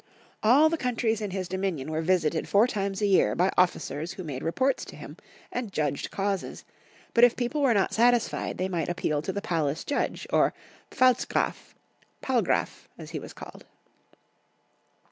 [0.41, 4.23] All the countries in his dominion were visited four times a year by officers who
[4.23, 5.15] made reports to him,
[5.51, 5.75] and Karl The Cheat.
[5.75, 6.65] 69 judged causes;
[7.13, 10.55] but if people were not satisfied, they might appeal to the Palace judge, or
[10.89, 11.75] Pfalzgraf—
[12.23, 13.63] Palgraf, as he was called.